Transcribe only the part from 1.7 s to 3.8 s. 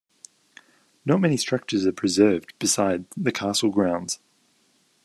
are preserved beside the castle